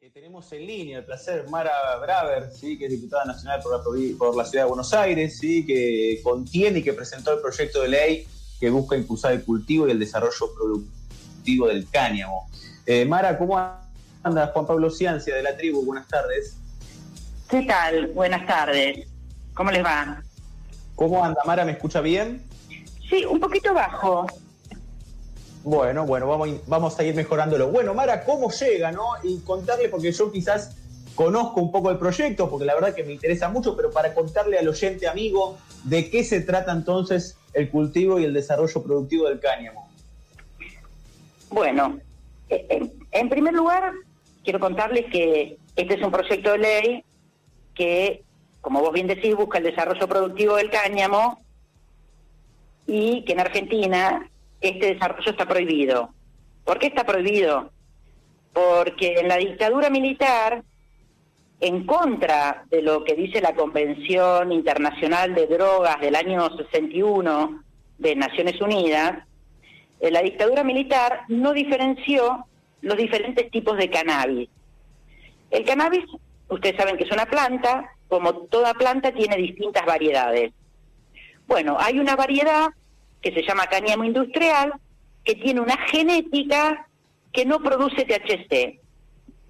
[0.00, 2.78] que tenemos en línea, el placer, Mara Braver, ¿sí?
[2.78, 5.66] que es diputada nacional por la, por la ciudad de Buenos Aires, ¿sí?
[5.66, 8.26] que contiene y que presentó el proyecto de ley
[8.60, 12.48] que busca impulsar el cultivo y el desarrollo productivo del cáñamo.
[12.86, 13.58] Eh, Mara, ¿cómo
[14.22, 15.84] anda Juan Pablo Ciancia de la tribu?
[15.84, 16.56] Buenas tardes.
[17.50, 18.06] ¿Qué tal?
[18.08, 19.04] Buenas tardes.
[19.52, 20.22] ¿Cómo les va?
[20.94, 21.64] ¿Cómo anda, Mara?
[21.64, 22.44] ¿Me escucha bien?
[23.10, 24.26] Sí, un poquito bajo.
[25.64, 27.68] Bueno, bueno, vamos, vamos a ir mejorándolo.
[27.68, 29.06] Bueno, Mara, ¿cómo llega, no?
[29.22, 30.76] Y contarle, porque yo quizás
[31.14, 34.58] conozco un poco el proyecto, porque la verdad que me interesa mucho, pero para contarle
[34.58, 39.40] al oyente amigo de qué se trata entonces el cultivo y el desarrollo productivo del
[39.40, 39.88] cáñamo.
[41.50, 41.98] Bueno,
[42.48, 43.92] eh, en primer lugar,
[44.44, 47.04] quiero contarles que este es un proyecto de ley
[47.74, 48.22] que,
[48.60, 51.40] como vos bien decís, busca el desarrollo productivo del cáñamo
[52.86, 54.30] y que en Argentina
[54.60, 56.10] este desarrollo está prohibido.
[56.64, 57.70] ¿Por qué está prohibido?
[58.52, 60.62] Porque en la dictadura militar,
[61.60, 67.62] en contra de lo que dice la Convención Internacional de Drogas del año 61
[67.98, 69.24] de Naciones Unidas,
[70.00, 72.46] eh, la dictadura militar no diferenció
[72.82, 74.48] los diferentes tipos de cannabis.
[75.50, 76.04] El cannabis,
[76.48, 80.52] ustedes saben que es una planta, como toda planta tiene distintas variedades.
[81.46, 82.68] Bueno, hay una variedad
[83.20, 84.74] que se llama cáñamo industrial,
[85.24, 86.86] que tiene una genética
[87.32, 88.80] que no produce THC.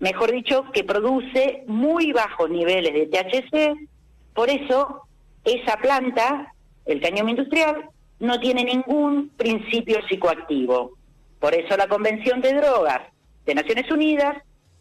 [0.00, 3.88] Mejor dicho, que produce muy bajos niveles de THC,
[4.34, 5.02] por eso
[5.44, 6.52] esa planta,
[6.86, 7.88] el cáñamo industrial,
[8.20, 10.92] no tiene ningún principio psicoactivo.
[11.40, 13.00] Por eso la Convención de Drogas
[13.46, 14.36] de Naciones Unidas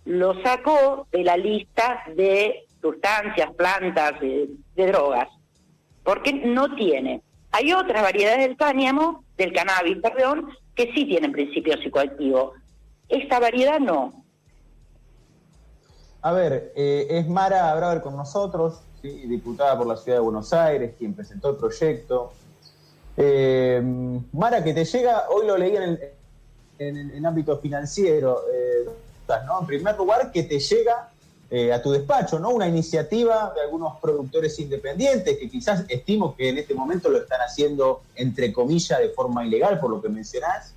[0.06, 5.28] lo sacó de la lista de sustancias, plantas, de, de drogas,
[6.04, 7.22] porque no tiene
[7.58, 12.54] hay otras variedades del cáñamo, del cannabis, perdón, que sí tienen principio psicoactivo.
[13.10, 14.24] Esta variedad no.
[16.22, 20.94] A ver, eh, es Mara Braver con nosotros, diputada por la ciudad de Buenos Aires,
[21.00, 22.34] quien presentó el proyecto.
[23.16, 23.82] Eh,
[24.34, 26.00] Mara, que te llega, hoy lo leí en el
[26.78, 28.88] en, ámbito financiero, eh,
[29.48, 29.62] ¿no?
[29.62, 31.10] En primer lugar, que te llega
[31.50, 32.50] eh, a tu despacho, ¿no?
[32.50, 37.40] Una iniciativa de algunos productores independientes que quizás estimo que en este momento lo están
[37.40, 40.74] haciendo, entre comillas, de forma ilegal, por lo que mencionás.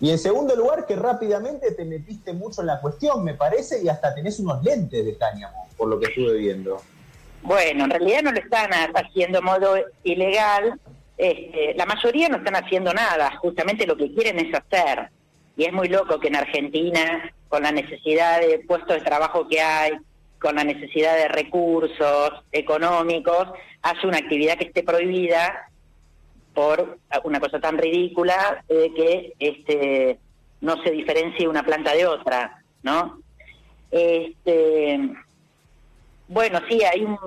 [0.00, 3.88] Y en segundo lugar, que rápidamente te metiste mucho en la cuestión, me parece, y
[3.88, 6.80] hasta tenés unos lentes de cáñamo, por lo que estuve viendo.
[7.42, 9.74] Bueno, en realidad no lo están haciendo de modo
[10.04, 10.80] ilegal.
[11.18, 15.10] Este, la mayoría no están haciendo nada, justamente lo que quieren es hacer.
[15.56, 19.60] Y es muy loco que en Argentina con la necesidad de puestos de trabajo que
[19.60, 19.92] hay,
[20.40, 23.46] con la necesidad de recursos económicos,
[23.82, 25.68] hace una actividad que esté prohibida
[26.54, 30.18] por una cosa tan ridícula de que este
[30.62, 33.20] no se diferencie una planta de otra, ¿no?
[33.90, 35.10] Este,
[36.28, 37.18] bueno, sí, hay un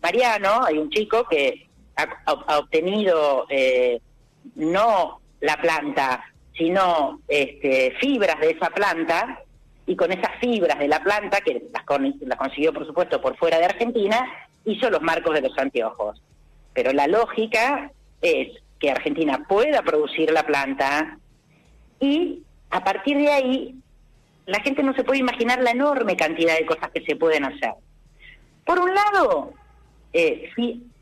[0.00, 4.00] Mariano, hay un chico que ha, obtenido eh,
[4.54, 6.24] no la planta,
[6.56, 9.44] sino este, fibras de esa planta
[9.88, 11.84] y con esas fibras de la planta, que las,
[12.36, 14.28] consiguió por supuesto por fuera de Argentina,
[14.66, 16.22] hizo los marcos de los anteojos.
[16.74, 17.90] Pero la lógica
[18.20, 18.48] es
[18.78, 21.18] que Argentina pueda producir la planta
[22.00, 23.74] y a partir de ahí
[24.44, 27.72] la gente no se puede imaginar la enorme cantidad de cosas que se pueden hacer.
[28.66, 29.54] Por un lado,
[30.12, 30.50] eh,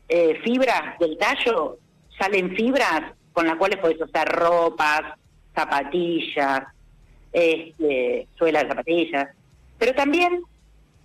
[0.07, 1.77] eh, fibras del tallo,
[2.17, 3.01] salen fibras
[3.33, 5.01] con las cuales puedes hacer ropas,
[5.53, 6.63] zapatillas,
[7.37, 9.29] este, suela de zapatillas,
[9.77, 10.41] pero también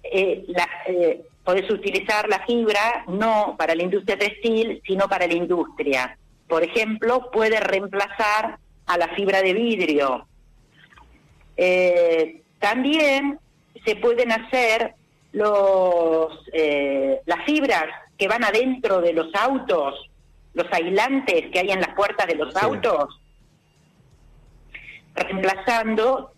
[0.03, 5.34] eh, la, eh, podés utilizar la fibra no para la industria textil, sino para la
[5.34, 6.16] industria.
[6.48, 10.26] Por ejemplo, puede reemplazar a la fibra de vidrio.
[11.56, 13.38] Eh, también
[13.84, 14.94] se pueden hacer
[15.32, 20.09] los eh, las fibras que van adentro de los autos,
[20.54, 23.19] los aislantes que hay en las puertas de los autos,
[25.15, 26.33] reemplazando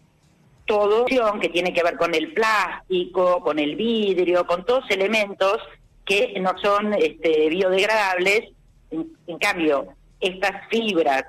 [0.67, 1.07] todo
[1.41, 5.59] que tiene que ver con el plástico, con el vidrio, con todos elementos
[6.05, 8.51] que no son este, biodegradables.
[8.91, 9.89] En, cambio,
[10.21, 11.25] estas fibras,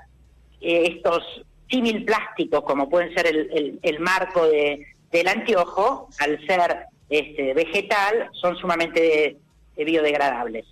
[0.61, 6.85] eh, estos símil plásticos, como pueden ser el, el, marco de, del anteojo, al ser
[7.09, 9.37] este, vegetal, son sumamente
[9.75, 10.65] biodegradables.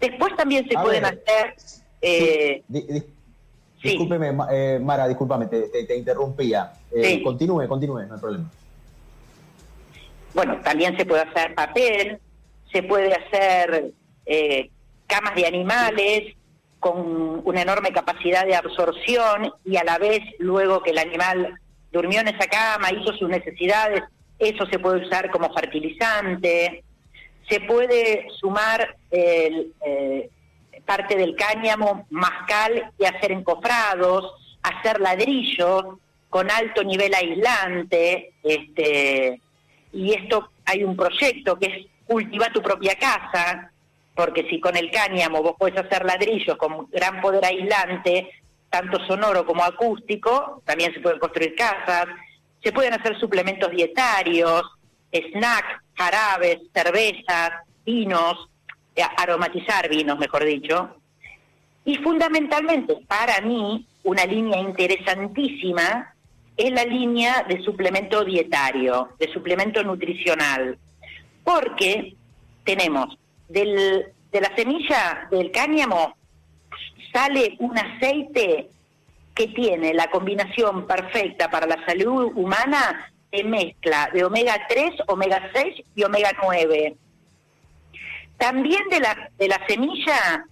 [0.00, 1.54] Después también se pueden hacer...
[2.02, 2.62] Eh,
[3.84, 6.72] Discúlpeme, eh, Mara, discúlpame, te, interrumpía.
[6.90, 8.50] Eh, continúe, continúe, no hay problema.
[10.32, 12.18] Bueno, también se puede hacer papel,
[12.72, 13.92] se puede hacer
[14.24, 14.70] eh,
[15.06, 16.34] camas de animales
[16.80, 21.60] con una enorme capacidad de absorción y a la vez luego que el animal
[21.92, 24.02] durmió en esa cama, hizo sus necesidades,
[24.38, 26.82] eso se puede usar como fertilizante,
[27.48, 30.30] se puede sumar el, eh,
[30.84, 34.32] parte del cáñamo, mascal y hacer encofrados,
[34.62, 35.84] hacer ladrillos
[36.28, 39.40] con alto nivel aislante, este,
[39.92, 43.70] y esto hay un proyecto que es cultivar tu propia casa,
[44.14, 48.28] porque si con el cáñamo vos podés hacer ladrillos con gran poder aislante,
[48.68, 52.06] tanto sonoro como acústico, también se pueden construir casas,
[52.62, 54.62] se pueden hacer suplementos dietarios,
[55.12, 57.50] snacks, jarabes, cervezas,
[57.84, 58.48] vinos,
[59.02, 60.96] aromatizar vinos, mejor dicho.
[61.84, 66.14] Y fundamentalmente, para mí, una línea interesantísima
[66.56, 70.78] es la línea de suplemento dietario, de suplemento nutricional,
[71.42, 72.14] porque
[72.64, 73.18] tenemos
[73.48, 76.14] del, de la semilla del cáñamo
[77.12, 78.68] sale un aceite
[79.34, 85.50] que tiene la combinación perfecta para la salud humana de mezcla de omega 3, omega
[85.54, 86.96] 6 y omega 9.
[88.38, 90.46] También de la, de la semilla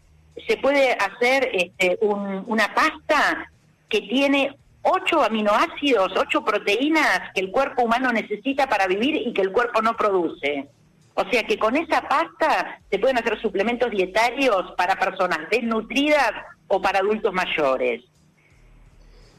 [0.46, 3.50] se puede hacer este, una pasta
[3.88, 9.42] que tiene ocho aminoácidos, ocho proteínas que el cuerpo humano necesita para vivir y que
[9.42, 10.68] el cuerpo no produce.
[11.14, 16.32] O sea que con esa pasta se pueden hacer suplementos dietarios para personas desnutridas
[16.68, 18.02] o para adultos mayores.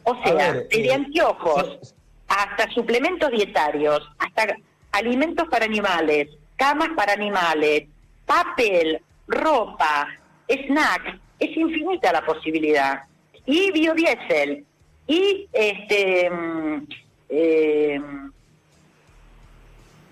[0.04, 1.96] O sea, desde eh, anteojos
[2.28, 4.56] hasta suplementos dietarios, hasta
[4.92, 7.88] alimentos para animales, camas para animales,
[8.26, 10.08] papel, ropa,
[10.48, 13.04] snack, es infinita la posibilidad.
[13.46, 14.66] Y biodiesel,
[15.08, 16.88] y este mm,
[17.30, 18.02] eh,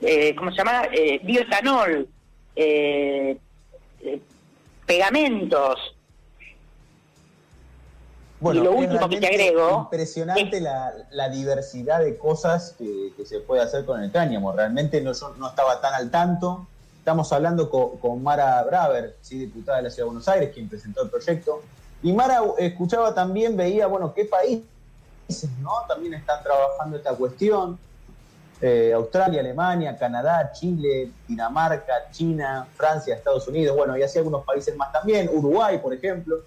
[0.01, 0.83] eh, ¿cómo se llama?
[0.91, 2.07] Eh, bioetanol,
[2.55, 3.37] eh,
[4.85, 5.95] pegamentos.
[8.39, 9.81] Bueno, y lo último que te agrego.
[9.83, 14.51] Impresionante la, diversidad de cosas que, se puede hacer con el cáñamo.
[14.51, 16.67] Realmente no, no estaba tan al tanto.
[17.01, 19.39] Estamos hablando con, Mara Braver, ¿sí?
[19.39, 21.63] diputada de la Ciudad de Buenos Aires, quien presentó el proyecto.
[22.03, 24.69] Y Mara escuchaba también, veía, bueno, qué países
[25.88, 27.80] también están trabajando esta cuestión.
[28.62, 34.77] Eh, Australia, Alemania, Canadá, Chile, Dinamarca, China, Francia, Estados Unidos, bueno, y así algunos países
[34.77, 36.42] más también, Uruguay, por ejemplo.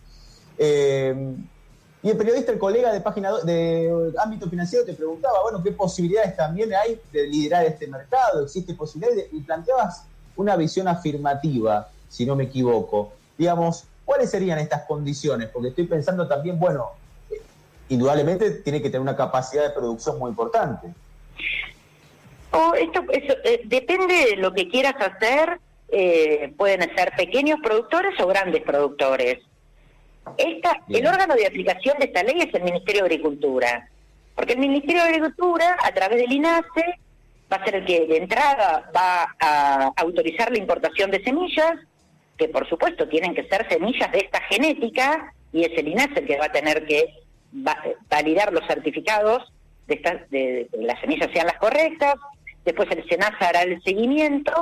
[0.56, 1.34] Eh,
[2.00, 6.36] y el periodista, el colega de página de ámbito financiero, te preguntaba, bueno, ¿qué posibilidades
[6.36, 8.44] también hay de liderar este mercado?
[8.44, 9.26] ¿Existe posibilidades?
[9.32, 10.04] Y planteabas
[10.36, 13.12] una visión afirmativa, si no me equivoco.
[13.36, 15.48] Digamos, ¿cuáles serían estas condiciones?
[15.48, 16.90] Porque estoy pensando también, bueno,
[17.30, 17.40] eh,
[17.88, 20.88] indudablemente tiene que tener una capacidad de producción muy importante.
[22.52, 25.58] Oh, esto eh, depende de lo que quieras hacer.
[25.88, 29.40] Eh, pueden ser pequeños productores o grandes productores.
[30.36, 33.88] Esta, el órgano de aplicación de esta ley es el Ministerio de Agricultura,
[34.34, 36.98] porque el Ministerio de Agricultura, a través del INASE,
[37.52, 41.74] va a ser el que de entrada va a autorizar la importación de semillas,
[42.36, 46.26] que por supuesto tienen que ser semillas de esta genética, y es el INASE el
[46.26, 47.14] que va a tener que
[48.10, 49.52] validar los certificados
[49.86, 49.96] de,
[50.30, 52.16] de, que las semillas sean las correctas,
[52.64, 54.52] después el SENASA hará el seguimiento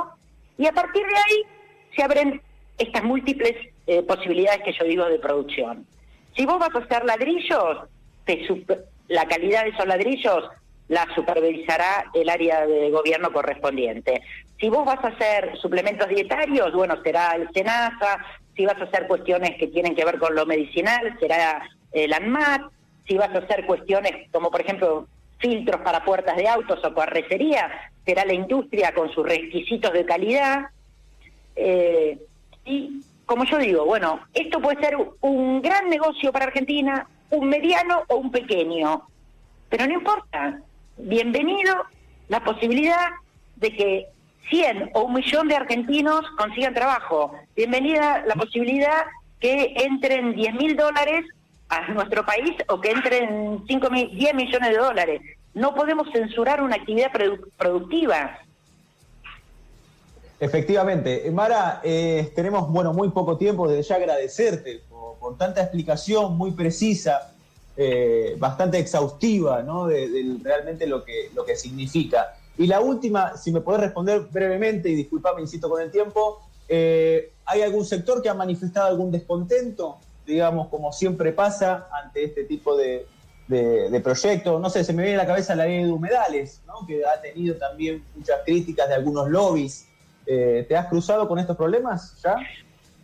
[0.57, 1.43] y a partir de ahí
[1.95, 2.41] se abren
[2.77, 3.53] estas múltiples
[3.87, 5.85] eh, posibilidades que yo digo de producción.
[6.35, 7.79] Si vos vas a hacer ladrillos,
[9.07, 10.49] la calidad de esos ladrillos
[10.87, 14.21] la supervisará el área de gobierno correspondiente.
[14.59, 18.25] Si vos vas a hacer suplementos dietarios, bueno, será el SENASA.
[18.55, 22.61] Si vas a hacer cuestiones que tienen que ver con lo medicinal, será el ANMAT.
[23.07, 25.07] Si vas a hacer cuestiones como, por ejemplo,
[25.39, 27.69] filtros para puertas de autos o carrecería,
[28.05, 30.67] será la industria con sus requisitos de calidad.
[31.55, 32.17] Eh,
[32.65, 38.03] y como yo digo, bueno, esto puede ser un gran negocio para Argentina, un mediano
[38.07, 39.07] o un pequeño,
[39.69, 40.61] pero no importa.
[40.97, 41.73] Bienvenido
[42.27, 43.09] la posibilidad
[43.55, 44.07] de que
[44.49, 47.33] 100 o un millón de argentinos consigan trabajo.
[47.55, 49.03] Bienvenida la posibilidad
[49.39, 51.25] que entren 10 mil dólares
[51.69, 55.21] a nuestro país o que entren 5, 10 millones de dólares.
[55.53, 57.11] No podemos censurar una actividad
[57.57, 58.39] productiva.
[60.39, 61.29] Efectivamente.
[61.31, 67.32] Mara, eh, tenemos bueno muy poco tiempo, desde ya agradecerte por, tanta explicación muy precisa,
[67.77, 69.87] eh, bastante exhaustiva, ¿no?
[69.87, 72.35] De, realmente lo que, lo que significa.
[72.57, 77.31] Y la última, si me podés responder brevemente, y disculpame, insisto con el tiempo, eh,
[77.45, 82.75] ¿hay algún sector que ha manifestado algún descontento digamos, como siempre pasa ante este tipo
[82.75, 83.07] de,
[83.47, 84.59] de, proyectos.
[84.61, 86.85] No sé, se me viene a la cabeza la ley de humedales, ¿no?
[86.85, 89.87] que ha tenido también muchas críticas de algunos lobbies.
[90.25, 92.37] Eh, ¿Te has cruzado con estos problemas ya?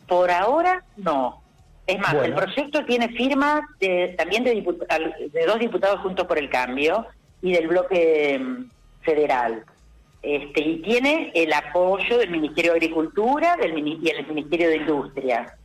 [0.08, 1.42] Por ahora no.
[1.90, 6.50] Es más, el proyecto tiene firmas de, también de, de dos diputados juntos por el
[6.50, 7.08] cambio
[7.42, 8.70] y del bloque mm,
[9.02, 9.64] federal.
[10.22, 15.56] este, y tiene el apoyo del Ministerio de Agricultura del, y del Ministerio de Industria.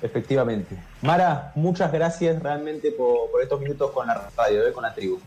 [0.00, 0.76] Efectivamente.
[1.02, 5.20] Mara, muchas gracias realmente por, estos minutos con la radio, eh, con la tribu.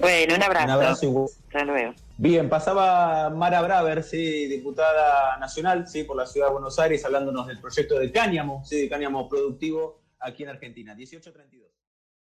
[0.00, 0.64] Bueno, un abrazo.
[0.64, 1.28] Un abrazo igual.
[1.46, 1.94] Hasta luego.
[2.16, 7.48] Bien, pasaba Mara Braver, sí, diputada nacional, sí, por la ciudad de Buenos Aires, hablándonos
[7.48, 10.94] del proyecto de cáñamo, sí, de cáñamo productivo aquí en Argentina.
[10.94, 11.83] 1832.